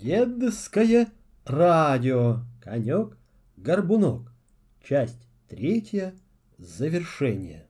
Дедское 0.00 1.08
радио. 1.44 2.42
Конек, 2.60 3.18
горбунок. 3.56 4.32
Часть 4.80 5.18
третья. 5.48 6.14
Завершение. 6.56 7.66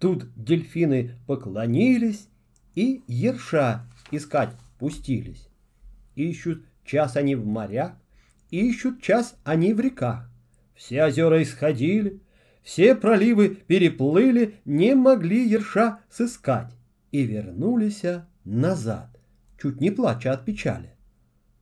Тут 0.00 0.26
дельфины 0.34 1.14
поклонились 1.28 2.26
и 2.74 3.04
ерша 3.06 3.86
искать 4.10 4.50
пустились. 4.80 5.48
Ищут 6.16 6.64
час 6.84 7.16
они 7.16 7.36
в 7.36 7.46
морях, 7.46 7.92
ищут 8.50 9.00
час 9.00 9.36
они 9.44 9.72
в 9.72 9.78
реках. 9.78 10.28
Все 10.74 11.04
озера 11.04 11.40
исходили, 11.44 12.20
все 12.64 12.96
проливы 12.96 13.50
переплыли, 13.50 14.56
не 14.64 14.96
могли 14.96 15.48
ерша 15.48 16.00
сыскать 16.10 16.72
и 17.12 17.22
вернулись 17.22 18.02
назад, 18.44 19.19
чуть 19.60 19.80
не 19.80 19.90
плача 19.90 20.32
от 20.32 20.44
печали. 20.44 20.94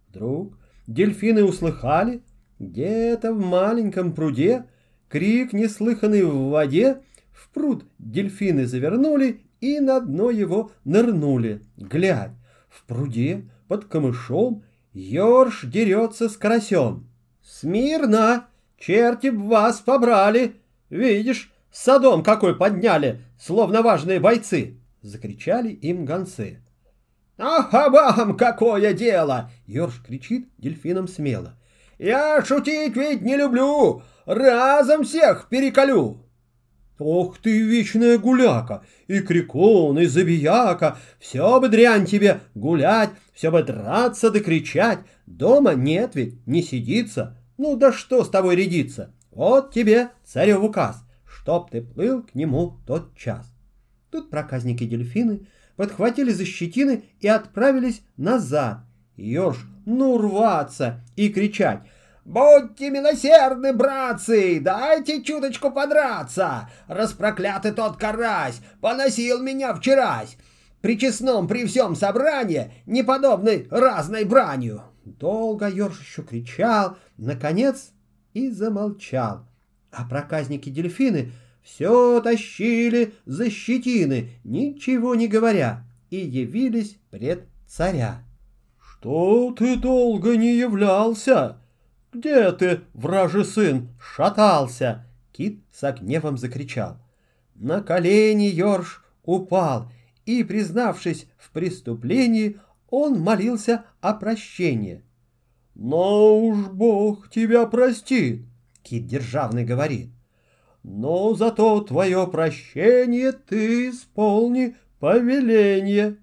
Вдруг 0.08 0.58
дельфины 0.86 1.44
услыхали, 1.44 2.22
где-то 2.58 3.32
в 3.32 3.40
маленьком 3.40 4.12
пруде 4.12 4.66
крик, 5.08 5.52
неслыханный 5.52 6.24
в 6.24 6.48
воде, 6.50 7.02
в 7.32 7.50
пруд 7.50 7.84
дельфины 7.98 8.66
завернули 8.66 9.42
и 9.60 9.80
на 9.80 10.00
дно 10.00 10.30
его 10.30 10.70
нырнули. 10.84 11.62
Глядь, 11.76 12.32
в 12.68 12.84
пруде 12.84 13.48
под 13.68 13.84
камышом 13.86 14.64
Ёрш 14.92 15.64
дерется 15.64 16.28
с 16.28 16.36
карасем. 16.36 17.08
«Смирно! 17.42 18.46
Черти 18.78 19.30
б 19.30 19.48
вас 19.48 19.80
побрали! 19.80 20.56
Видишь, 20.90 21.52
садом 21.72 22.22
какой 22.22 22.56
подняли, 22.56 23.20
словно 23.40 23.82
важные 23.82 24.20
бойцы!» 24.20 24.78
Закричали 25.02 25.70
им 25.70 26.04
гонцы. 26.04 26.60
«Ах, 27.38 27.72
вам 27.72 28.36
какое 28.36 28.92
дело!» 28.92 29.50
Ёрш 29.66 30.02
кричит 30.04 30.48
дельфином 30.58 31.06
смело. 31.06 31.54
«Я 31.98 32.44
шутить 32.44 32.96
ведь 32.96 33.22
не 33.22 33.36
люблю! 33.36 34.02
Разом 34.26 35.04
всех 35.04 35.48
переколю!» 35.48 36.28
Ох 36.98 37.38
ты, 37.38 37.62
вечная 37.62 38.18
гуляка, 38.18 38.82
и 39.06 39.20
крикун, 39.20 39.98
и 40.00 40.06
забияка, 40.06 40.98
все 41.20 41.60
бы 41.60 41.68
дрянь 41.68 42.06
тебе 42.06 42.40
гулять, 42.56 43.10
все 43.32 43.52
бы 43.52 43.62
драться 43.62 44.32
да 44.32 44.40
кричать, 44.40 44.98
дома 45.24 45.74
нет 45.74 46.16
ведь, 46.16 46.44
не 46.46 46.60
сидится, 46.60 47.38
ну 47.56 47.76
да 47.76 47.92
что 47.92 48.24
с 48.24 48.28
тобой 48.28 48.56
рядиться? 48.56 49.14
Вот 49.30 49.72
тебе 49.72 50.10
царев 50.24 50.60
указ, 50.60 51.04
чтоб 51.24 51.70
ты 51.70 51.82
плыл 51.82 52.24
к 52.24 52.34
нему 52.34 52.78
тот 52.84 53.16
час. 53.16 53.46
Тут 54.10 54.28
проказники-дельфины 54.28 55.46
подхватили 55.78 56.30
за 56.30 56.44
щетины 56.44 57.04
и 57.20 57.28
отправились 57.28 58.02
назад. 58.18 58.80
Ёж, 59.16 59.56
ну 59.86 60.18
рваться 60.18 61.00
и 61.16 61.30
кричать— 61.30 61.80
«Будьте 62.28 62.90
милосердны, 62.90 63.72
братцы, 63.72 64.60
дайте 64.60 65.22
чуточку 65.22 65.70
подраться! 65.70 66.68
Распроклятый 66.86 67.72
тот 67.72 67.96
карась 67.96 68.60
поносил 68.82 69.42
меня 69.42 69.72
вчерась, 69.72 70.36
при 70.82 70.98
честном 70.98 71.48
при 71.48 71.64
всем 71.64 71.96
собрании, 71.96 72.70
неподобной 72.84 73.66
разной 73.70 74.24
бранью!» 74.24 74.82
Долго 75.06 75.70
Ёрш 75.70 76.02
еще 76.02 76.22
кричал, 76.22 76.98
наконец 77.16 77.92
и 78.34 78.50
замолчал. 78.50 79.46
А 79.90 80.04
проказники-дельфины 80.04 81.32
все 81.68 82.20
тащили 82.22 83.14
за 83.26 83.50
щетины, 83.50 84.30
ничего 84.42 85.14
не 85.14 85.28
говоря, 85.28 85.84
и 86.08 86.16
явились 86.16 86.96
пред 87.10 87.44
царя. 87.66 88.22
«Что 88.80 89.54
ты 89.56 89.76
долго 89.76 90.36
не 90.36 90.56
являлся?» 90.56 91.58
«Где 92.12 92.50
ты, 92.52 92.80
вражий 92.94 93.44
сын, 93.44 93.90
шатался?» 94.00 95.06
Кит 95.30 95.60
с 95.70 95.92
гневом 95.92 96.38
закричал. 96.38 96.96
На 97.54 97.82
колени 97.82 98.46
Йорш 98.46 99.04
упал, 99.24 99.92
и, 100.24 100.42
признавшись 100.42 101.26
в 101.36 101.50
преступлении, 101.50 102.58
он 102.88 103.20
молился 103.20 103.84
о 104.00 104.14
прощении. 104.14 105.02
«Но 105.74 106.40
уж 106.40 106.68
Бог 106.68 107.30
тебя 107.30 107.66
простит»,— 107.66 108.46
Кит 108.82 109.06
Державный 109.06 109.64
говорит. 109.64 110.10
«Но 110.90 111.34
зато 111.34 111.82
твое 111.82 112.26
прощение 112.26 113.32
ты 113.32 113.90
исполни 113.90 114.74
повеление». 115.00 116.16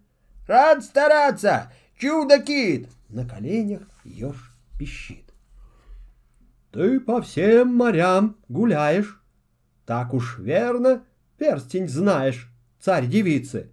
«Рад 0.47 0.83
стараться, 0.83 1.71
чудо-кит!» 1.97 2.89
На 3.09 3.27
коленях 3.27 3.83
Ёж 4.03 4.51
пищит. 4.79 5.25
Ты 6.71 6.99
по 6.99 7.21
всем 7.21 7.73
морям 7.75 8.37
гуляешь. 8.49 9.21
Так 9.85 10.13
уж 10.13 10.39
верно, 10.39 11.03
перстень 11.37 11.87
знаешь, 11.87 12.51
царь 12.81 13.05
девицы. 13.05 13.71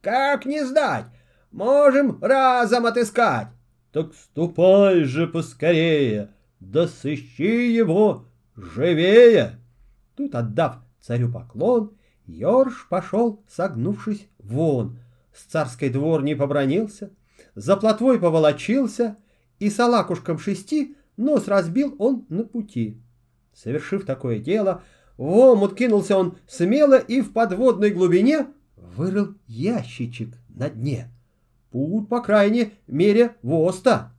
Как 0.00 0.46
не 0.46 0.64
знать? 0.64 1.04
Можем 1.52 2.18
разом 2.20 2.86
отыскать. 2.86 3.48
Так 3.92 4.14
ступай 4.14 5.04
же 5.04 5.28
поскорее, 5.28 6.30
да 6.58 6.88
сыщи 6.88 7.70
его 7.70 8.26
живее. 8.56 9.59
Тут, 10.20 10.34
отдав 10.34 10.82
царю 11.00 11.32
поклон, 11.32 11.92
Ёрш 12.26 12.88
пошел, 12.90 13.42
согнувшись 13.48 14.28
вон, 14.38 14.98
с 15.32 15.44
царской 15.44 15.88
дворни 15.88 16.34
побронился, 16.34 17.08
за 17.54 17.74
плотвой 17.78 18.20
поволочился 18.20 19.16
и 19.58 19.70
с 19.70 19.80
алакушком 19.80 20.38
шести 20.38 20.94
Нос 21.16 21.48
разбил 21.48 21.96
он 21.98 22.26
на 22.28 22.44
пути. 22.44 23.00
Совершив 23.54 24.04
такое 24.04 24.40
дело, 24.40 24.82
в 25.16 25.24
омут 25.24 25.74
кинулся 25.74 26.18
он 26.18 26.36
смело 26.46 26.98
и 26.98 27.22
в 27.22 27.32
подводной 27.32 27.88
глубине 27.88 28.48
вырыл 28.76 29.36
ящичек 29.46 30.36
на 30.50 30.68
дне. 30.68 31.10
Путь, 31.70 32.10
по 32.10 32.20
крайней 32.20 32.74
мере, 32.86 33.36
воста. 33.40 34.12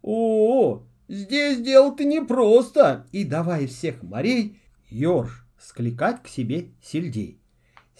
О, 0.00 0.84
здесь 1.08 1.60
дело-то 1.60 2.04
непросто. 2.04 3.08
И 3.10 3.24
давай 3.24 3.66
всех 3.66 4.00
морей, 4.04 4.60
Ёрш, 4.94 5.46
скликать 5.58 6.22
к 6.22 6.28
себе 6.28 6.68
сельдей. 6.82 7.40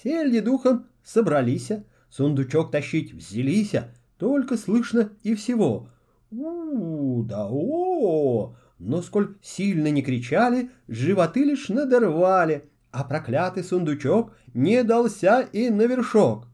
Сельди 0.03 0.41
духом 0.41 0.87
собрались, 1.03 1.71
сундучок 2.09 2.71
тащить 2.71 3.13
взялись, 3.13 3.75
только 4.19 4.57
слышно 4.57 5.11
и 5.23 5.35
всего— 5.35 5.89
у, 6.37 7.23
да 7.23 7.47
о! 7.49 8.57
Но 8.79 9.03
сколь 9.03 9.37
сильно 9.41 9.91
не 9.91 10.03
кричали, 10.03 10.71
животы 10.89 11.45
лишь 11.45 11.69
надорвали, 11.69 12.69
а 12.91 13.05
проклятый 13.05 13.63
сундучок 13.63 14.37
не 14.53 14.83
дался 14.83 15.41
и 15.41 15.71
на 15.71 15.83
вершок. 15.83 16.47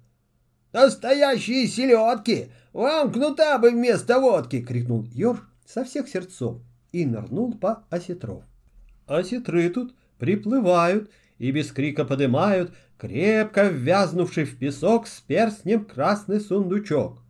«Настоящие 0.73 1.67
селедки! 1.67 2.49
Вам 2.73 3.13
кнута 3.13 3.59
бы 3.59 3.71
вместо 3.71 4.21
водки!»— 4.21 4.61
крикнул 4.67 5.05
Ёж 5.13 5.39
со 5.65 5.85
всех 5.85 6.09
сердцов 6.09 6.61
и 6.93 7.07
нырнул 7.07 7.55
по 7.55 7.85
осетров. 7.91 8.45
Осетры 9.07 9.71
тут 9.71 9.95
приплывают 10.21 11.11
и 11.39 11.51
без 11.51 11.73
крика 11.73 12.05
подымают 12.05 12.73
крепко 13.01 13.65
ввязнувший 13.65 14.45
в 14.45 14.59
песок 14.59 15.07
с 15.07 15.21
перстнем 15.21 15.85
красный 15.85 16.41
сундучок. 16.41 17.23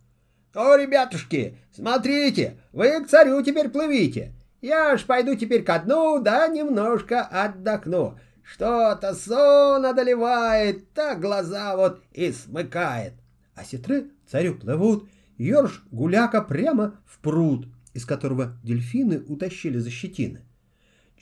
«О, 0.53 0.75
ребятушки, 0.75 1.57
смотрите, 1.73 2.57
вы 2.73 3.03
к 3.03 3.07
царю 3.07 3.41
теперь 3.41 3.69
плывите. 3.69 4.33
Я 4.61 4.97
ж 4.97 5.05
пойду 5.05 5.35
теперь 5.35 5.63
ко 5.63 5.79
дну, 5.79 6.19
да 6.21 6.47
немножко 6.49 7.21
отдохну. 7.21 8.19
Что-то 8.43 9.15
сон 9.15 9.85
одолевает, 9.85 10.91
так 10.93 11.21
глаза 11.21 11.77
вот 11.77 12.03
и 12.11 12.33
смыкает». 12.33 13.13
А 13.55 13.63
сетры 13.63 14.09
царю 14.29 14.55
плывут, 14.55 15.07
Ёрш 15.37 15.83
гуляка 15.89 16.41
прямо 16.41 16.99
в 17.05 17.19
пруд, 17.19 17.67
из 17.93 18.05
которого 18.05 18.57
дельфины 18.61 19.21
утащили 19.21 19.77
за 19.77 19.89
щетины. 19.89 20.41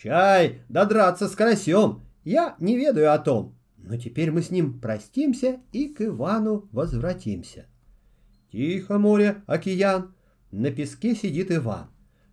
«Чай, 0.01 0.61
да 0.69 0.85
драться 0.85 1.27
с 1.27 1.35
карасем, 1.35 2.03
я 2.23 2.55
не 2.59 2.77
ведаю 2.77 3.13
о 3.13 3.19
том, 3.19 3.57
но 3.77 3.97
теперь 3.97 4.31
мы 4.31 4.41
с 4.41 4.49
ним 4.49 4.79
простимся 4.79 5.59
и 5.73 5.89
к 5.89 6.01
Ивану 6.01 6.69
возвратимся». 6.71 7.65
Тихо 8.49 8.97
море, 8.97 9.43
океан, 9.45 10.15
на 10.51 10.71
песке 10.71 11.15
сидит 11.15 11.51
Иван. 11.51 11.87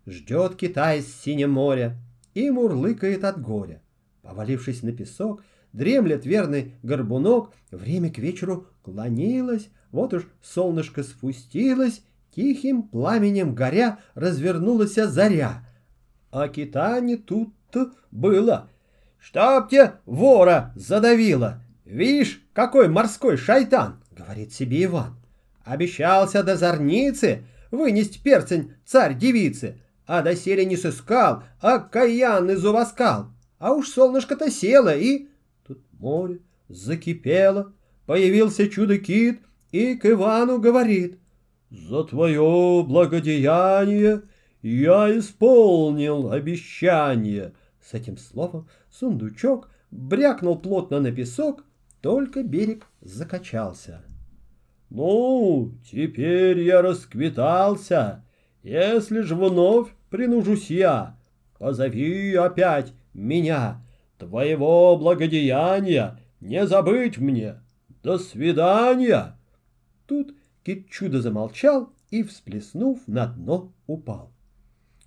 Ждет 0.06 0.54
Китай 0.54 1.02
с 1.02 1.12
синим 1.12 1.52
моря 1.52 1.98
и 2.34 2.50
мурлыкает 2.50 3.24
от 3.24 3.42
горя. 3.42 3.82
Повалившись 4.22 4.84
на 4.84 4.92
песок, 4.92 5.42
дремлет 5.72 6.24
верный 6.24 6.74
горбунок, 6.84 7.52
время 7.72 8.12
к 8.12 8.18
вечеру 8.18 8.68
клонилось, 8.82 9.70
вот 9.90 10.14
уж 10.14 10.28
солнышко 10.40 11.02
спустилось, 11.02 12.02
тихим 12.32 12.84
пламенем 12.84 13.56
горя 13.56 13.98
развернулась 14.14 14.94
заря. 14.94 15.65
А 16.30 16.48
кита 16.48 17.00
не 17.00 17.16
тут-то 17.16 17.92
было. 18.10 18.68
«Чтоб 19.18 19.68
тебе 19.68 19.94
вора 20.04 20.72
задавило! 20.76 21.62
Видишь, 21.84 22.42
какой 22.52 22.88
морской 22.88 23.36
шайтан!»— 23.36 24.02
говорит 24.16 24.52
себе 24.52 24.84
Иван. 24.84 25.16
Обещался 25.64 26.44
до 26.44 26.56
зорницы, 26.56 27.44
вынести 27.70 28.18
перцень 28.22 28.72
царь 28.84 29.16
девицы, 29.16 29.80
а 30.06 30.22
доселе 30.22 30.64
не 30.64 30.76
сыскал, 30.76 31.42
а 31.60 31.78
каянный 31.78 32.54
зубоскал. 32.54 33.32
А 33.58 33.72
уж 33.72 33.88
солнышко-то 33.88 34.50
село, 34.50 34.94
и... 34.94 35.26
Тут 35.66 35.80
море 35.98 36.38
закипело, 36.68 37.72
появился 38.06 38.68
чудо-кит 38.68 39.40
и 39.72 39.94
к 39.94 40.06
Ивану 40.06 40.60
говорит. 40.60 41.18
«За 41.70 42.04
твое 42.04 42.84
благодеяние 42.86 44.22
я 44.68 45.16
исполнил 45.18 46.30
обещание». 46.32 47.52
С 47.80 47.94
этим 47.94 48.16
словом 48.16 48.68
сундучок 48.90 49.70
брякнул 49.92 50.58
плотно 50.58 51.00
на 51.00 51.12
песок, 51.12 51.64
только 52.00 52.42
берег 52.42 52.86
закачался. 53.00 54.02
«Ну, 54.90 55.72
теперь 55.88 56.60
я 56.60 56.82
расквитался. 56.82 58.24
Если 58.62 59.20
ж 59.20 59.34
вновь 59.34 59.88
принужусь 60.10 60.70
я, 60.70 61.16
позови 61.58 62.34
опять 62.34 62.92
меня. 63.14 63.82
Твоего 64.18 64.96
благодеяния 64.96 66.18
не 66.40 66.66
забыть 66.66 67.18
мне. 67.18 67.60
До 68.02 68.18
свидания!» 68.18 69.36
Тут 70.06 70.34
кит 70.64 70.88
чудо 70.90 71.20
замолчал 71.20 71.92
и, 72.10 72.22
всплеснув, 72.22 73.00
на 73.06 73.26
дно 73.26 73.72
упал. 73.86 74.35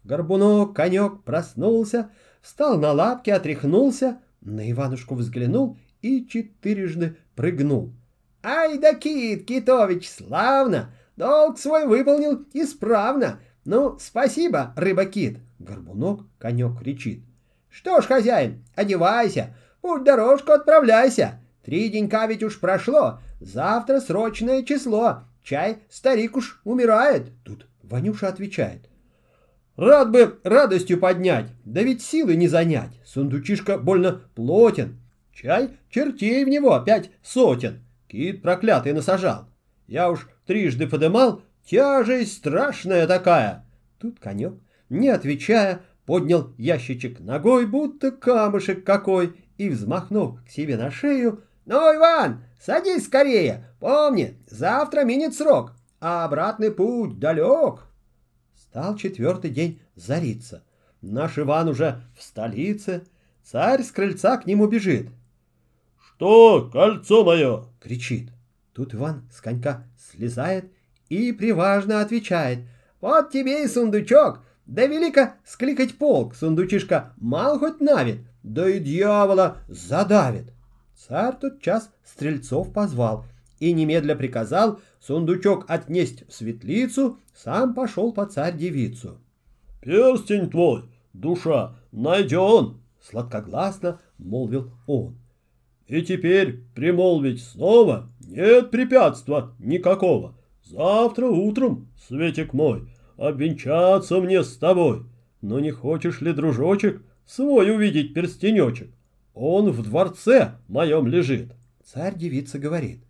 Горбунок, 0.10 0.76
конек 0.76 1.22
проснулся, 1.22 2.10
встал 2.42 2.80
на 2.80 2.94
лапки, 2.94 3.30
отряхнулся, 3.30 4.18
на 4.42 4.70
Иванушку 4.72 5.14
взглянул 5.14 5.78
и 6.02 6.26
четырежды 6.28 7.18
прыгнул. 7.36 7.94
«Ай 8.42 8.80
да 8.80 8.96
кит, 8.96 9.46
Китович, 9.46 10.10
славно! 10.10 10.90
Долг 11.16 11.60
свой 11.60 11.86
выполнил 11.86 12.44
исправно! 12.54 13.40
Ну, 13.66 14.00
спасибо, 14.00 14.74
рыба-кит!» 14.76 15.38
Горбунок, 15.60 16.22
конек 16.40 16.80
кричит. 16.80 17.24
«Что 17.70 18.02
ж, 18.02 18.06
хозяин, 18.06 18.66
одевайся, 18.76 19.56
путь 19.82 20.06
дорожку 20.06 20.54
отправляйся! 20.54 21.40
Три 21.64 21.88
денька 21.90 22.26
ведь 22.26 22.42
уж 22.42 22.60
прошло, 22.60 23.20
завтра 23.40 24.00
срочное 24.00 24.64
число, 24.64 25.26
чай 25.44 25.84
старик 25.88 26.36
уж 26.36 26.62
умирает!» 26.64 27.32
Тут 27.44 27.68
Ванюша 27.84 28.28
отвечает. 28.28 28.90
Рад 29.80 30.12
бы 30.12 30.42
радостью 30.44 31.00
поднять, 31.00 31.52
да 31.64 31.82
ведь 31.82 32.02
силы 32.02 32.36
не 32.36 32.50
занять. 32.50 33.00
Сундучишка 33.06 33.78
больно 33.78 34.24
плотен. 34.36 35.00
Чай 35.34 35.70
чертей 35.90 36.44
в 36.44 36.50
него 36.50 36.74
опять 36.74 37.12
сотен. 37.24 37.80
Кит 38.10 38.42
проклятый 38.42 38.92
насажал. 38.92 39.46
Я 39.88 40.12
уж 40.12 40.28
трижды 40.46 40.86
подымал, 40.86 41.44
тяжесть 41.66 42.40
страшная 42.40 43.08
такая. 43.08 43.66
Тут 44.00 44.20
конек, 44.20 44.56
не 44.90 45.08
отвечая, 45.08 45.80
поднял 46.06 46.54
ящичек 46.58 47.22
ногой, 47.22 47.66
будто 47.66 48.12
камышек 48.12 48.84
какой, 48.84 49.34
и, 49.58 49.70
взмахнув 49.70 50.44
к 50.44 50.50
себе 50.50 50.76
на 50.76 50.92
шею, 50.92 51.46
«Ну, 51.66 51.78
Иван, 51.96 52.44
садись 52.60 53.06
скорее, 53.06 53.70
помни, 53.80 54.38
завтра 54.50 55.06
минет 55.06 55.36
срок, 55.36 55.72
а 56.02 56.26
обратный 56.26 56.70
путь 56.70 57.18
далек». 57.18 57.89
Стал 58.70 58.96
четвертый 58.98 59.50
день 59.50 59.82
зариться. 59.96 60.62
Наш 61.02 61.40
Иван 61.40 61.70
уже 61.70 62.04
в 62.16 62.22
столице. 62.22 63.04
Царь 63.44 63.82
с 63.82 63.92
крыльца 63.92 64.38
к 64.38 64.46
нему 64.46 64.68
бежит. 64.68 65.10
«Что, 66.00 66.70
кольцо 66.72 67.24
мое?»— 67.24 67.66
кричит. 67.82 68.30
Тут 68.74 68.94
Иван 68.94 69.28
с 69.34 69.42
конька 69.42 69.88
слезает 69.98 70.66
и 71.08 71.32
приважно 71.32 72.02
отвечает. 72.02 72.60
«Вот 73.02 73.32
тебе 73.32 73.64
и 73.64 73.68
сундучок! 73.68 74.44
Да 74.68 74.86
велико 74.86 75.34
скликать 75.44 75.98
полк, 75.98 76.36
сундучишка 76.36 77.14
мал 77.18 77.58
хоть 77.58 77.82
навит, 77.82 78.20
да 78.44 78.70
и 78.70 78.80
дьявола 78.80 79.58
задавит!» 79.68 80.54
Царь 80.96 81.36
тот 81.42 81.60
час 81.60 81.90
стрельцов 82.06 82.72
позвал 82.72 83.26
и 83.60 83.74
немедля 83.74 84.16
приказал 84.16 84.80
сундучок 85.00 85.66
отнесть 85.68 86.28
в 86.28 86.34
светлицу, 86.34 87.20
сам 87.34 87.74
пошел 87.74 88.12
по 88.12 88.26
царь-девицу. 88.26 89.20
«Перстень 89.82 90.50
твой, 90.50 90.84
душа, 91.14 91.76
найден!»— 91.92 92.78
сладкогласно 93.02 94.00
молвил 94.18 94.72
он. 94.88 95.16
«И 95.88 96.02
теперь 96.02 96.64
примолвить 96.76 97.42
снова 97.42 98.10
нет 98.20 98.72
препятства 98.72 99.56
никакого. 99.58 100.36
Завтра 100.64 101.28
утром, 101.28 101.88
Светик 102.08 102.54
мой, 102.54 102.90
обвенчаться 103.18 104.20
мне 104.20 104.44
с 104.44 104.56
тобой. 104.58 105.04
Но 105.42 105.60
не 105.60 105.72
хочешь 105.72 106.22
ли, 106.22 106.34
дружочек, 106.34 107.02
свой 107.26 107.74
увидеть 107.74 108.14
перстенечек? 108.14 108.92
Он 109.34 109.72
в 109.72 109.82
дворце 109.84 110.56
моем 110.68 111.08
лежит». 111.08 111.56
Царь-девица 111.86 112.60
говорит. 112.60 113.02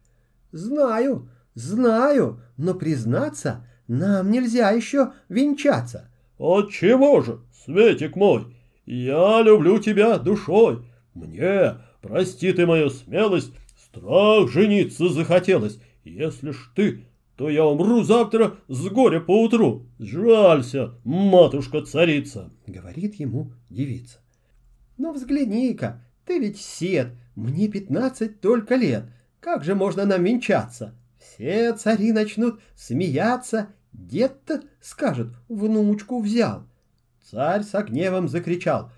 «Знаю, 0.52 1.28
знаю, 1.60 2.42
но 2.58 2.74
признаться, 2.74 3.68
нам 3.88 4.32
нельзя 4.32 4.72
еще 4.72 5.14
венчаться». 5.28 6.10
«Отчего 6.38 7.22
же, 7.22 7.42
Светик 7.66 8.16
мой, 8.16 8.56
я 8.86 9.42
люблю 9.42 9.80
тебя 9.80 10.18
душой. 10.18 10.86
Мне, 11.14 11.76
прости 12.02 12.54
ты 12.54 12.66
мою 12.66 12.90
смелость, 12.90 13.54
страх 13.78 14.50
жениться 14.50 15.10
захотелось. 15.10 15.80
Если 16.06 16.52
ж 16.52 16.72
ты, 16.76 17.06
то 17.36 17.50
я 17.50 17.66
умру 17.66 18.04
завтра 18.04 18.56
с 18.70 18.88
горя 18.88 19.20
поутру. 19.20 19.86
Жалься, 20.00 20.94
матушка-царица»,— 21.04 22.52
говорит 22.68 23.16
ему 23.16 23.52
девица. 23.70 24.20
«Ну 24.98 25.12
взгляни-ка, 25.12 26.02
ты 26.26 26.40
ведь 26.40 26.60
сед, 26.60 27.10
мне 27.36 27.68
пятнадцать 27.68 28.40
только 28.40 28.76
лет». 28.76 29.06
Как 29.40 29.64
же 29.64 29.74
можно 29.74 30.06
нам 30.06 30.24
венчаться? 30.24 30.94
Все 31.20 31.74
цари 31.74 32.12
начнут 32.12 32.62
смеяться, 32.76 33.70
дед-то 33.92 34.62
скажет, 34.82 35.28
внучку 35.50 36.22
взял. 36.22 36.64
Царь 37.30 37.64
с 37.64 37.84
гневом 37.84 38.28
закричал. 38.28 38.92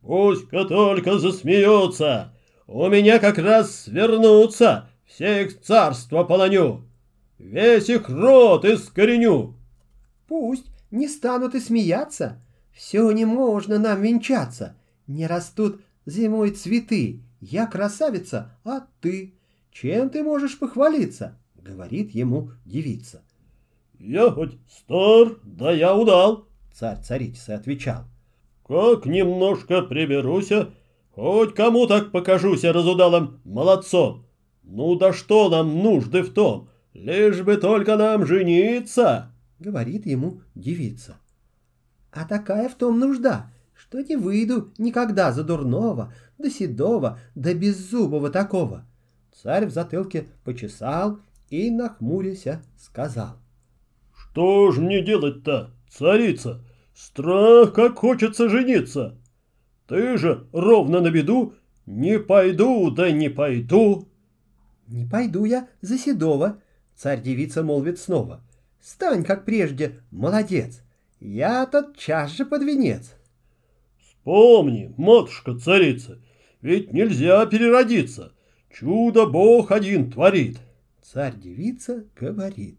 Пусть-ка 0.00 0.64
только 0.64 1.18
засмеются, 1.18 2.34
у 2.66 2.88
меня 2.88 3.18
как 3.18 3.38
раз 3.38 3.74
свернутся, 3.82 4.88
все 5.06 5.44
их 5.44 5.60
царство 5.60 6.24
полоню, 6.24 6.84
весь 7.38 7.88
их 7.88 8.08
рот 8.08 8.64
искореню. 8.64 9.56
Пусть 10.26 10.66
не 10.90 11.08
станут 11.08 11.54
и 11.54 11.60
смеяться, 11.60 12.42
все 12.72 13.10
не 13.10 13.24
можно 13.24 13.78
нам 13.78 14.02
венчаться, 14.02 14.76
не 15.06 15.26
растут 15.26 15.80
зимой 16.06 16.50
цветы, 16.50 17.22
я 17.40 17.66
красавица, 17.66 18.56
а 18.64 18.86
ты 19.00 19.34
чем 19.72 20.10
ты 20.10 20.22
можешь 20.22 20.58
похвалиться?— 20.58 21.36
говорит 21.68 22.12
ему 22.12 22.52
девица.— 22.64 23.22
Я 23.98 24.30
хоть 24.30 24.56
стар, 24.70 25.36
да 25.42 25.70
я 25.72 25.94
удал,— 25.94 26.46
царь 26.72 27.00
царица 27.02 27.56
отвечал.— 27.56 28.04
Как 28.66 29.06
немножко 29.06 29.82
приберуся, 29.82 30.70
хоть 31.10 31.54
кому 31.54 31.86
так 31.86 32.10
покажуся 32.10 32.72
разудалым 32.72 33.40
молодцом. 33.44 34.24
Ну 34.62 34.94
да 34.94 35.12
что 35.12 35.48
нам 35.48 35.82
нужды 35.82 36.22
в 36.22 36.32
том, 36.32 36.68
лишь 36.94 37.42
бы 37.42 37.56
только 37.56 37.96
нам 37.96 38.24
жениться,— 38.24 39.32
говорит 39.58 40.06
ему 40.06 40.40
девица.— 40.54 41.16
А 42.12 42.24
такая 42.24 42.68
в 42.68 42.76
том 42.76 42.98
нужда, 42.98 43.50
что 43.74 44.00
не 44.00 44.16
выйду 44.16 44.72
никогда 44.78 45.32
за 45.32 45.44
дурного, 45.44 46.14
да 46.38 46.48
седого, 46.48 47.18
да 47.34 47.52
беззубого 47.52 48.30
такого. 48.30 48.86
Царь 49.42 49.66
в 49.66 49.70
затылке 49.70 50.28
почесал 50.44 51.20
и, 51.50 51.70
нахмуряся, 51.70 52.62
сказал. 52.76 53.38
«Что 54.14 54.70
ж 54.70 54.78
мне 54.78 55.02
делать-то, 55.02 55.70
царица? 55.88 56.64
Страх, 56.94 57.72
как 57.72 57.98
хочется 57.98 58.48
жениться! 58.48 59.16
Ты 59.86 60.18
же 60.18 60.46
ровно 60.52 61.00
на 61.00 61.10
беду 61.10 61.54
не 61.86 62.18
пойду, 62.18 62.90
да 62.90 63.10
не 63.10 63.28
пойду!» 63.28 64.08
«Не 64.86 65.06
пойду 65.06 65.44
я 65.44 65.68
за 65.80 65.98
Седова»,— 65.98 66.60
царь-девица 66.96 67.62
молвит 67.62 67.98
снова. 67.98 68.42
«Стань, 68.80 69.24
как 69.24 69.44
прежде, 69.44 70.00
молодец, 70.10 70.82
я 71.20 71.66
тотчас 71.66 72.32
же 72.32 72.44
под 72.44 72.62
венец». 72.62 73.14
«Вспомни, 74.00 74.92
матушка-царица, 74.96 76.20
ведь 76.60 76.92
нельзя 76.92 77.44
переродиться, 77.46 78.32
Чудо 78.70 79.26
Бог 79.26 79.72
один 79.72 80.10
творит. 80.10 80.58
Царь-девица 81.12 82.04
говорит. 82.20 82.78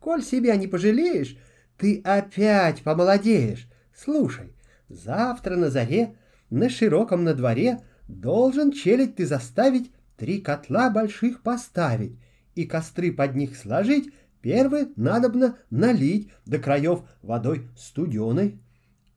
Коль 0.00 0.22
себя 0.22 0.56
не 0.56 0.66
пожалеешь, 0.66 1.36
ты 1.78 2.00
опять 2.04 2.82
помолодеешь. 2.82 3.68
Слушай, 3.94 4.52
завтра 4.88 5.56
на 5.56 5.70
заре 5.70 6.16
на 6.50 6.68
широком 6.68 7.24
на 7.24 7.34
дворе 7.34 7.80
должен 8.06 8.72
челядь 8.72 9.16
ты 9.16 9.26
заставить 9.26 9.90
три 10.16 10.40
котла 10.40 10.90
больших 10.90 11.42
поставить 11.42 12.18
и 12.54 12.66
костры 12.66 13.12
под 13.12 13.34
них 13.34 13.56
сложить, 13.56 14.12
Первый 14.40 14.92
надобно 14.96 15.56
налить 15.68 16.30
до 16.46 16.58
краев 16.58 17.02
водой 17.22 17.68
студеной, 17.76 18.60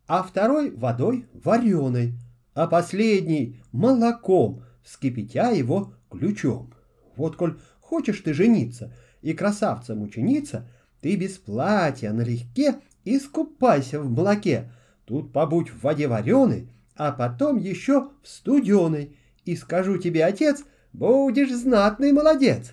а 0.08 0.24
второй 0.24 0.72
водой 0.72 1.28
вареной, 1.34 2.16
а 2.56 2.66
последний 2.68 3.62
молоком, 3.72 4.64
вскипятя 4.84 5.52
его 5.52 5.94
ключом. 6.10 6.74
Вот 7.16 7.36
коль 7.36 7.60
хочешь 7.92 8.22
ты 8.22 8.34
жениться 8.34 8.94
и 9.22 9.34
красавцем 9.34 10.02
ученица, 10.02 10.66
ты 11.02 11.18
без 11.18 11.38
платья 11.38 12.14
налегке 12.14 12.76
искупайся 13.04 14.00
в 14.00 14.10
молоке, 14.10 14.72
тут 15.04 15.34
побудь 15.34 15.70
в 15.70 15.82
воде 15.82 16.08
вареной, 16.08 16.70
а 16.96 17.12
потом 17.12 17.58
еще 17.58 18.12
в 18.24 18.30
студеной, 18.30 19.18
и 19.44 19.58
скажу 19.58 19.98
тебе, 19.98 20.24
отец, 20.24 20.64
будешь 20.94 21.54
знатный 21.54 22.14
молодец. 22.14 22.72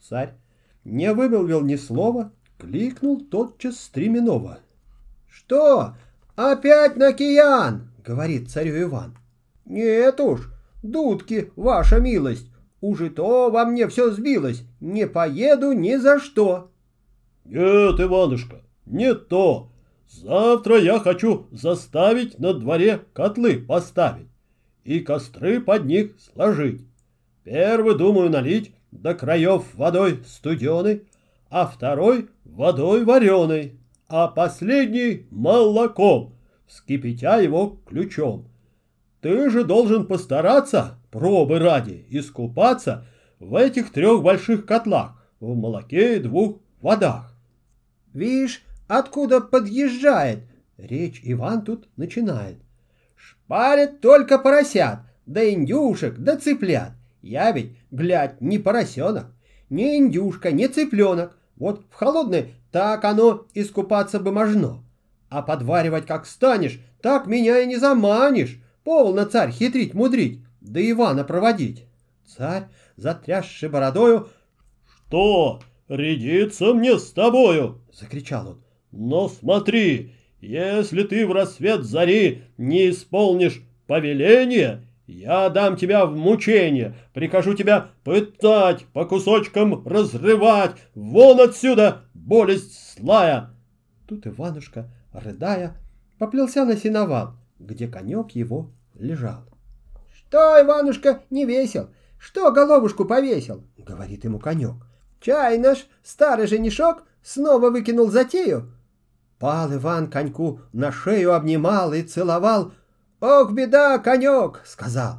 Царь 0.00 0.32
не 0.84 1.12
вымолвил 1.12 1.60
ни 1.60 1.76
слова, 1.76 2.32
кликнул 2.56 3.20
тотчас 3.20 3.78
Стременова. 3.78 4.60
«Что, 5.28 5.96
опять 6.34 6.96
на 6.96 7.12
киян?»— 7.12 7.90
говорит 8.06 8.50
царю 8.50 8.80
Иван. 8.84 9.18
«Нет 9.66 10.18
уж, 10.18 10.50
дудки, 10.82 11.52
ваша 11.56 12.00
милость, 12.00 12.50
уже 12.88 13.10
то 13.10 13.50
во 13.50 13.64
мне 13.64 13.88
все 13.88 14.10
сбилось, 14.10 14.62
не 14.80 15.06
поеду 15.06 15.72
ни 15.72 15.96
за 15.96 16.20
что». 16.20 16.70
«Нет, 17.44 18.00
Иванушка, 18.00 18.62
не 18.86 19.14
то. 19.14 19.70
Завтра 20.08 20.78
я 20.78 20.98
хочу 20.98 21.46
заставить 21.50 22.38
на 22.38 22.54
дворе 22.54 23.02
котлы 23.12 23.58
поставить 23.58 24.28
и 24.84 25.00
костры 25.00 25.60
под 25.60 25.84
них 25.84 26.12
сложить. 26.18 26.82
Первый 27.42 27.98
думаю 27.98 28.30
налить 28.30 28.72
до 28.92 29.14
краев 29.14 29.64
водой 29.74 30.22
студеной, 30.26 31.02
а 31.50 31.66
второй 31.66 32.28
водой 32.44 33.04
вареной, 33.04 33.78
а 34.08 34.28
последний 34.28 35.26
молоком, 35.30 36.34
вскипятя 36.66 37.40
его 37.40 37.78
ключом. 37.86 38.48
Ты 39.26 39.50
же 39.50 39.64
должен 39.64 40.06
постараться, 40.06 41.00
пробы 41.10 41.58
ради, 41.58 42.06
искупаться 42.10 43.08
в 43.40 43.56
этих 43.56 43.90
трех 43.90 44.22
больших 44.22 44.66
котлах, 44.66 45.20
в 45.40 45.52
молоке 45.56 46.18
и 46.18 46.20
двух 46.20 46.60
водах. 46.80 47.34
Вишь, 48.12 48.62
откуда 48.86 49.40
подъезжает? 49.40 50.44
Речь 50.78 51.22
Иван 51.24 51.64
тут 51.64 51.88
начинает. 51.96 52.58
Шпарят 53.16 54.00
только 54.00 54.38
поросят, 54.38 55.00
да 55.26 55.50
индюшек, 55.50 56.16
да 56.18 56.36
цыплят. 56.36 56.92
Я 57.20 57.50
ведь, 57.50 57.76
глядь, 57.90 58.40
не 58.40 58.60
поросенок, 58.60 59.26
не 59.68 59.96
индюшка, 59.96 60.52
не 60.52 60.68
цыпленок. 60.68 61.36
Вот 61.56 61.84
в 61.90 61.94
холодной 61.94 62.54
так 62.70 63.04
оно 63.04 63.48
искупаться 63.54 64.20
бы 64.20 64.30
можно. 64.30 64.84
А 65.30 65.42
подваривать 65.42 66.06
как 66.06 66.26
станешь, 66.26 66.80
так 67.02 67.26
меня 67.26 67.58
и 67.58 67.66
не 67.66 67.74
заманишь. 67.74 68.60
Полно, 68.86 69.24
царь, 69.24 69.50
хитрить-мудрить, 69.50 70.44
да 70.60 70.80
Ивана 70.80 71.24
проводить. 71.24 71.86
Царь, 72.24 72.68
затрясший 72.94 73.68
бородою, 73.68 74.28
«Что, 75.08 75.58
рядиться 75.88 76.72
мне 76.72 76.96
с 76.96 77.10
тобою?»— 77.10 77.80
закричал 77.92 78.50
он. 78.50 78.62
«Но 78.92 79.28
смотри, 79.28 80.14
если 80.40 81.02
ты 81.02 81.26
в 81.26 81.32
рассвет 81.32 81.82
зари 81.82 82.44
не 82.58 82.90
исполнишь 82.90 83.60
повеление, 83.88 84.84
я 85.08 85.48
дам 85.48 85.76
тебя 85.76 86.06
в 86.06 86.16
мучение, 86.16 86.94
прикажу 87.12 87.54
тебя 87.54 87.88
пытать, 88.04 88.84
по 88.92 89.04
кусочкам 89.04 89.84
разрывать, 89.84 90.76
вон 90.94 91.40
отсюда, 91.40 92.02
болесть 92.14 92.96
злая!» 92.96 93.50
Тут 94.06 94.28
Иванушка, 94.28 94.88
рыдая, 95.12 95.76
поплелся 96.20 96.64
на 96.64 96.76
сеновал, 96.76 97.34
где 97.58 97.88
конек 97.88 98.30
его 98.30 98.70
лежал. 98.98 99.44
«Что, 100.14 100.60
Иванушка, 100.60 101.22
не 101.30 101.44
весел? 101.44 101.90
Что 102.18 102.50
головушку 102.50 103.04
повесил?»— 103.04 103.64
говорит 103.78 104.24
ему 104.24 104.38
конек. 104.38 104.74
«Чай 105.20 105.58
наш 105.58 105.86
старый 106.02 106.46
женишок 106.46 107.04
снова 107.22 107.70
выкинул 107.70 108.10
затею?» 108.10 108.72
Пал 109.38 109.72
Иван 109.72 110.08
коньку 110.08 110.60
на 110.72 110.90
шею 110.90 111.34
обнимал 111.34 111.92
и 111.92 112.02
целовал, 112.02 112.72
«Ох, 113.20 113.52
беда, 113.52 113.98
конек!»— 113.98 114.62
сказал. 114.64 115.16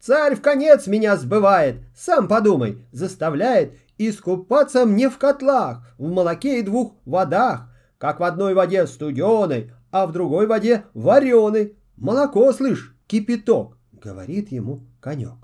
«Царь 0.00 0.34
в 0.34 0.42
конец 0.42 0.86
меня 0.86 1.16
сбывает, 1.16 1.76
сам 1.96 2.28
подумай, 2.28 2.86
заставляет 2.92 3.74
искупаться 3.98 4.84
мне 4.86 5.08
в 5.08 5.18
котлах, 5.18 5.78
в 5.98 6.08
молоке 6.08 6.58
и 6.58 6.62
двух 6.62 6.94
водах, 7.04 7.68
как 7.98 8.20
в 8.20 8.24
одной 8.24 8.54
воде 8.54 8.86
студеной, 8.86 9.72
а 9.90 10.06
в 10.06 10.12
другой 10.12 10.46
воде 10.46 10.84
вареной. 10.94 11.76
Молоко, 11.96 12.52
слышь, 12.52 12.93
кипяток!»— 13.06 13.76
говорит 13.92 14.52
ему 14.52 14.80
конек. 15.00 15.36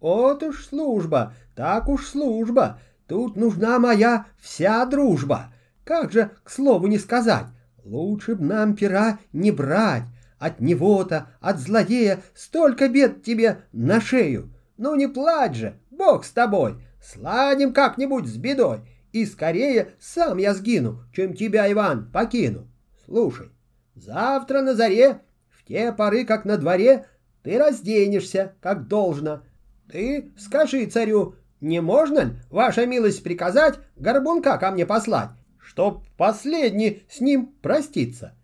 «Вот 0.00 0.42
уж 0.42 0.66
служба, 0.66 1.34
так 1.54 1.88
уж 1.88 2.06
служба, 2.06 2.78
тут 3.06 3.36
нужна 3.36 3.78
моя 3.78 4.26
вся 4.38 4.84
дружба. 4.86 5.52
Как 5.84 6.12
же, 6.12 6.30
к 6.42 6.50
слову 6.50 6.86
не 6.86 6.98
сказать, 6.98 7.46
лучше 7.84 8.34
б 8.34 8.44
нам 8.44 8.74
пера 8.74 9.18
не 9.32 9.50
брать, 9.50 10.04
от 10.38 10.60
него-то, 10.60 11.28
от 11.40 11.58
злодея, 11.58 12.22
столько 12.34 12.88
бед 12.88 13.22
тебе 13.22 13.62
на 13.72 14.00
шею. 14.00 14.52
Ну 14.76 14.94
не 14.94 15.06
плачь 15.06 15.56
же, 15.56 15.78
бог 15.90 16.24
с 16.24 16.30
тобой, 16.30 16.82
сладим 17.02 17.72
как-нибудь 17.72 18.26
с 18.26 18.36
бедой, 18.36 18.80
и 19.12 19.24
скорее 19.26 19.92
сам 20.00 20.38
я 20.38 20.54
сгину, 20.54 21.04
чем 21.12 21.34
тебя, 21.34 21.70
Иван, 21.70 22.10
покину. 22.10 22.68
Слушай, 23.04 23.50
завтра 23.94 24.62
на 24.62 24.74
заре, 24.74 25.20
в 25.64 25.68
те 25.68 25.92
поры, 25.92 26.24
как 26.24 26.44
на 26.44 26.58
дворе, 26.58 27.06
ты 27.42 27.58
разденешься, 27.58 28.52
как 28.60 28.86
должно. 28.86 29.42
Ты 29.90 30.32
скажи 30.38 30.86
царю, 30.86 31.36
не 31.60 31.80
можно 31.80 32.20
ли, 32.20 32.32
ваша 32.50 32.84
милость, 32.84 33.22
приказать 33.22 33.78
горбунка 33.96 34.58
ко 34.58 34.70
мне 34.70 34.84
послать, 34.84 35.30
чтоб 35.58 36.04
последний 36.16 37.04
с 37.08 37.20
ним 37.20 37.54
проститься?» 37.62 38.34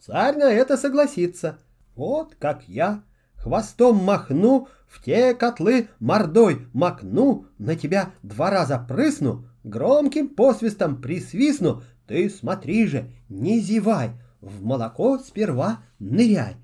Царь 0.00 0.36
на 0.38 0.50
это 0.50 0.78
согласится. 0.78 1.58
Вот 1.94 2.34
как 2.38 2.62
я 2.66 3.02
хвостом 3.36 3.96
махну, 3.96 4.68
в 4.88 5.04
те 5.04 5.34
котлы 5.34 5.88
мордой 5.98 6.66
макну, 6.72 7.46
на 7.58 7.76
тебя 7.76 8.12
два 8.22 8.50
раза 8.50 8.78
прысну, 8.78 9.44
громким 9.62 10.30
посвистом 10.30 11.00
присвистну, 11.02 11.82
ты 12.06 12.30
смотри 12.30 12.86
же, 12.86 13.12
не 13.28 13.60
зевай, 13.60 14.12
в 14.40 14.64
молоко 14.64 15.18
сперва 15.18 15.80
ныряй. 15.98 16.56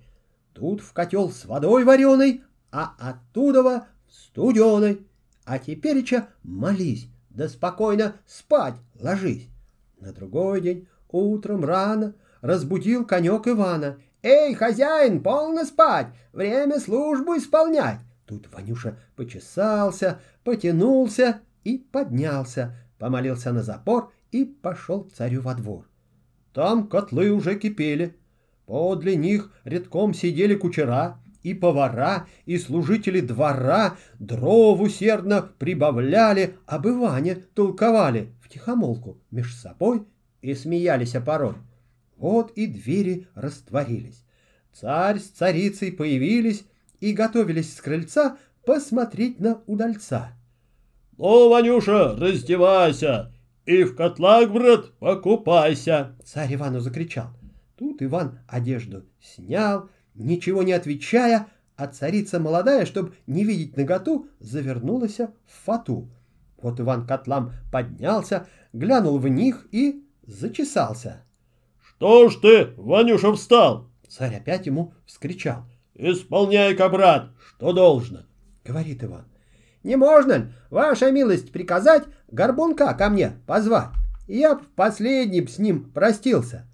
Тут 0.56 0.80
в 0.80 0.94
котел 0.94 1.30
с 1.30 1.44
водой 1.44 1.84
вареной, 1.84 2.42
а 2.72 2.94
оттуда 2.98 3.62
в 3.62 3.86
студеной. 4.10 5.06
А 5.44 5.58
тепереча 5.58 6.28
молись, 6.42 7.08
да 7.28 7.50
спокойно 7.50 8.16
спать 8.26 8.76
ложись. 8.98 9.50
На 10.00 10.14
другой 10.14 10.62
день 10.62 10.88
утром 11.10 11.62
рано 11.62 12.14
разбудил 12.40 13.04
конек 13.04 13.46
Ивана. 13.46 13.98
«Эй, 14.22 14.54
хозяин, 14.54 15.22
полно 15.22 15.64
спать! 15.64 16.06
Время 16.32 16.80
службу 16.80 17.36
исполнять!» 17.36 18.00
Тут 18.24 18.50
Ванюша 18.50 18.98
почесался, 19.14 20.20
потянулся 20.42 21.42
и 21.64 21.76
поднялся, 21.76 22.74
помолился 22.98 23.52
на 23.52 23.62
запор 23.62 24.10
и 24.32 24.46
пошел 24.46 25.06
царю 25.14 25.42
во 25.42 25.54
двор. 25.54 25.86
Там 26.54 26.88
котлы 26.88 27.30
уже 27.30 27.56
кипели. 27.56 28.16
Подле 28.66 29.14
них 29.14 29.52
редком 29.64 30.12
сидели 30.12 30.56
кучера, 30.56 31.18
и 31.44 31.54
повара, 31.54 32.26
и 32.44 32.58
служители 32.58 33.20
двора 33.20 33.96
дров 34.18 34.80
усердно 34.80 35.42
прибавляли, 35.42 36.56
об 36.66 36.88
Иване 36.88 37.36
толковали 37.36 38.32
втихомолку 38.42 39.18
меж 39.30 39.54
собой 39.54 40.02
и 40.42 40.54
смеялись 40.54 41.14
порой. 41.24 41.54
Вот 42.16 42.50
и 42.56 42.66
двери 42.66 43.28
растворились. 43.36 44.24
Царь 44.72 45.20
с 45.20 45.28
царицей 45.28 45.92
появились 45.92 46.64
и 46.98 47.12
готовились 47.12 47.76
с 47.76 47.80
крыльца 47.80 48.38
посмотреть 48.64 49.38
на 49.38 49.60
удальца. 49.66 50.32
«Ну, 51.16 51.48
Ванюша, 51.48 52.16
раздевайся 52.16 53.32
и 53.64 53.84
в 53.84 53.94
котлах, 53.94 54.50
брат, 54.50 54.90
покупайся!» 54.98 56.16
Царь 56.24 56.54
Ивану 56.54 56.80
закричал. 56.80 57.28
Тут 57.76 58.02
Иван 58.02 58.38
одежду 58.48 59.04
снял, 59.20 59.90
ничего 60.14 60.62
не 60.62 60.72
отвечая, 60.72 61.46
а 61.76 61.86
царица 61.86 62.40
молодая, 62.40 62.86
чтобы 62.86 63.14
не 63.26 63.44
видеть 63.44 63.76
наготу, 63.76 64.28
завернулась 64.40 65.18
в 65.18 65.30
фату. 65.64 66.10
Вот 66.60 66.80
Иван 66.80 67.06
котлам 67.06 67.52
поднялся, 67.70 68.46
глянул 68.72 69.18
в 69.18 69.28
них 69.28 69.66
и 69.72 70.04
зачесался. 70.26 71.24
«Что 71.82 72.28
ж 72.28 72.36
ты, 72.36 72.68
Ванюша, 72.76 73.32
встал?» 73.32 73.90
Царь 74.08 74.36
опять 74.36 74.66
ему 74.66 74.94
вскричал. 75.04 75.64
«Исполняй-ка, 75.94 76.88
брат, 76.88 77.30
что 77.46 77.72
должно!» 77.72 78.20
Говорит 78.64 79.04
Иван. 79.04 79.26
«Не 79.82 79.96
можно 79.96 80.32
ли, 80.32 80.52
ваша 80.70 81.10
милость, 81.10 81.52
приказать 81.52 82.04
горбунка 82.28 82.92
ко 82.94 83.08
мне 83.10 83.32
позвать?» 83.46 83.90
я 84.26 84.56
б 84.56 84.62
последним 84.74 85.46
с 85.46 85.58
ним 85.58 85.90
простился. 85.92 86.66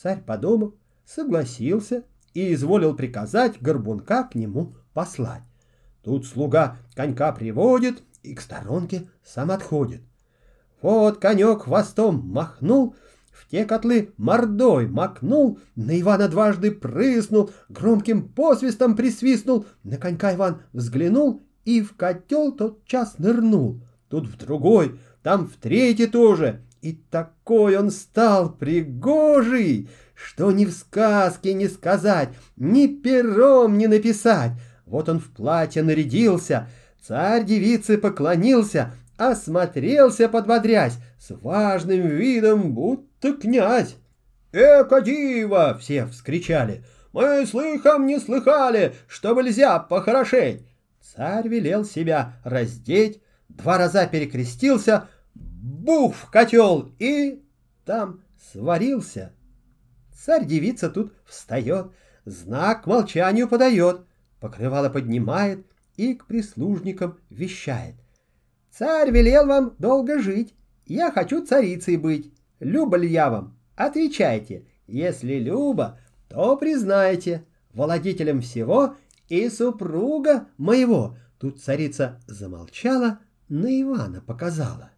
Царь 0.00 0.22
подумал, 0.22 0.76
согласился 1.04 2.04
и 2.32 2.54
изволил 2.54 2.94
приказать 2.94 3.60
горбунка 3.60 4.22
к 4.22 4.36
нему 4.36 4.76
послать. 4.94 5.42
Тут 6.04 6.24
слуга 6.24 6.76
конька 6.94 7.32
приводит 7.32 8.04
и 8.22 8.32
к 8.32 8.40
сторонке 8.40 9.08
сам 9.24 9.50
отходит. 9.50 10.02
Вот 10.82 11.18
конек 11.18 11.62
хвостом 11.62 12.24
махнул, 12.28 12.94
в 13.32 13.48
те 13.48 13.64
котлы 13.64 14.12
мордой 14.16 14.86
макнул, 14.86 15.58
на 15.74 16.00
Ивана 16.00 16.28
дважды 16.28 16.70
прыснул, 16.70 17.50
громким 17.68 18.28
посвистом 18.28 18.94
присвистнул, 18.94 19.66
на 19.82 19.96
конька 19.96 20.32
Иван 20.32 20.62
взглянул 20.72 21.42
и 21.64 21.82
в 21.82 21.96
котел 21.96 22.52
тот 22.52 22.84
час 22.84 23.18
нырнул. 23.18 23.82
Тут 24.08 24.28
в 24.28 24.36
другой, 24.36 25.00
там 25.24 25.48
в 25.48 25.56
третий 25.56 26.06
тоже, 26.06 26.62
и 26.80 26.92
такой 27.10 27.76
он 27.76 27.90
стал 27.90 28.50
пригожий, 28.50 29.88
что 30.14 30.50
ни 30.50 30.64
в 30.64 30.72
сказке 30.72 31.54
не 31.54 31.68
сказать, 31.68 32.30
ни 32.56 32.86
пером 32.86 33.78
не 33.78 33.86
написать. 33.86 34.52
Вот 34.86 35.08
он 35.08 35.20
в 35.20 35.30
платье 35.30 35.82
нарядился, 35.82 36.68
царь 37.00 37.44
девице 37.44 37.98
поклонился, 37.98 38.94
осмотрелся, 39.16 40.28
подбодрясь, 40.28 40.98
с 41.18 41.30
важным 41.30 42.06
видом, 42.06 42.72
будто 42.72 43.32
князь. 43.34 43.96
«Эка 44.52 45.02
диво!»— 45.02 45.76
все 45.80 46.06
вскричали. 46.06 46.82
«Мы 47.12 47.44
слыхом 47.46 48.06
не 48.06 48.18
слыхали, 48.18 48.94
что 49.06 49.38
нельзя 49.40 49.78
похорошеть!» 49.78 50.62
Царь 51.02 51.48
велел 51.48 51.84
себя 51.84 52.34
раздеть, 52.44 53.20
два 53.48 53.76
раза 53.76 54.06
перекрестился, 54.06 55.08
бух 55.88 56.14
в 56.14 56.30
котел 56.30 56.92
и 56.98 57.42
там 57.86 58.22
сварился. 58.52 59.32
Царь-девица 60.12 60.90
тут 60.90 61.14
встает, 61.24 61.92
знак 62.26 62.86
молчанию 62.86 63.48
подает, 63.48 64.02
покрывало 64.38 64.90
поднимает 64.90 65.66
и 65.96 66.14
к 66.14 66.26
прислужникам 66.26 67.18
вещает. 67.30 67.94
Царь 68.70 69.10
велел 69.10 69.46
вам 69.46 69.76
долго 69.78 70.20
жить, 70.20 70.54
я 70.84 71.10
хочу 71.10 71.46
царицей 71.46 71.96
быть. 71.96 72.34
Люба 72.60 72.98
ли 72.98 73.08
я 73.08 73.30
вам? 73.30 73.58
Отвечайте. 73.74 74.66
Если 74.86 75.36
Люба, 75.36 75.98
то 76.28 76.54
признайте, 76.58 77.46
владетелем 77.72 78.42
всего 78.42 78.94
и 79.28 79.48
супруга 79.48 80.48
моего. 80.58 81.16
Тут 81.38 81.62
царица 81.62 82.20
замолчала, 82.26 83.20
на 83.48 83.68
Ивана 83.80 84.20
показала. 84.20 84.90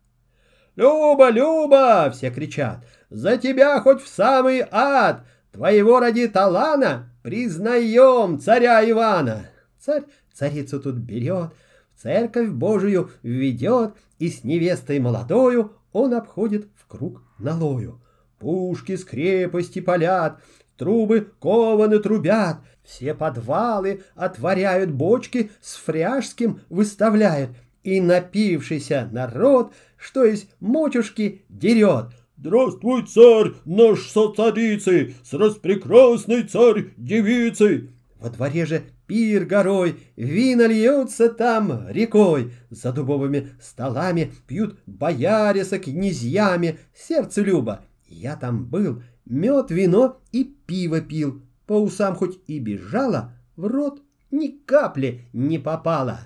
«Люба, 0.77 1.31
Люба!»— 1.31 2.11
все 2.13 2.31
кричат. 2.31 2.85
«За 3.11 3.37
тебя 3.37 3.81
хоть 3.81 4.03
в 4.03 4.09
самый 4.09 4.65
ад! 4.71 5.25
Твоего 5.53 6.01
ради 6.01 6.29
Талана 6.29 7.13
признаем 7.23 8.39
царя 8.41 8.89
Ивана!» 8.89 9.51
Царь 9.79 10.05
царицу 10.33 10.81
тут 10.81 10.97
берет, 10.97 11.51
в 11.95 12.03
церковь 12.03 12.49
Божию 12.51 13.11
ведет, 13.23 13.95
и 14.19 14.29
с 14.31 14.45
невестой 14.45 15.01
молодою 15.01 15.73
он 15.93 16.15
обходит 16.15 16.69
в 16.77 16.87
круг 16.87 17.23
налою. 17.39 18.01
Пушки 18.39 18.97
с 18.97 19.05
крепости 19.05 19.81
палят, 19.81 20.41
трубы 20.77 21.33
кованы 21.41 21.99
трубят, 21.99 22.59
все 22.83 23.15
подвалы 23.15 24.03
отворяют 24.15 24.91
бочки, 24.91 25.51
с 25.61 25.77
фряжским 25.77 26.61
выставляют, 26.71 27.51
и 27.83 28.01
напившийся 28.01 29.09
народ, 29.13 29.73
что 29.97 30.25
из 30.25 30.47
мочушки 30.61 31.43
дерет. 31.49 32.07
«Здравствуй, 32.37 33.07
царь 33.07 33.53
наш 33.67 34.09
со 34.09 34.33
царицей, 34.33 35.15
с 35.23 35.35
распрекрасной 35.35 36.45
царь-девицей!» 36.45 37.91
Во 38.19 38.31
дворе 38.31 38.67
же 38.67 38.83
пир 39.07 39.45
горой, 39.45 39.97
вина 40.17 40.67
льются 40.67 41.29
там 41.29 41.89
рекой, 41.89 42.53
за 42.71 42.93
дубовыми 42.93 43.49
столами 43.61 44.33
пьют 44.47 44.79
бояре 44.87 45.65
со 45.65 45.79
князьями, 45.79 46.79
сердце 46.95 47.43
люба. 47.43 47.85
Я 48.07 48.37
там 48.37 48.67
был, 48.67 49.03
мед, 49.25 49.71
вино 49.71 50.21
и 50.33 50.45
пиво 50.45 51.01
пил, 51.01 51.43
по 51.67 51.75
усам 51.75 52.15
хоть 52.15 52.39
и 52.47 52.59
бежала, 52.59 53.35
в 53.57 53.67
рот 53.67 54.03
ни 54.31 54.49
капли 54.49 55.27
не 55.33 55.59
попало. 55.59 56.21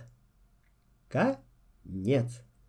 Конец. 1.84 2.42